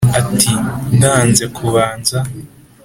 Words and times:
ati: 0.19 0.53
“ndanze 0.97 1.45
kubanza 1.55 2.17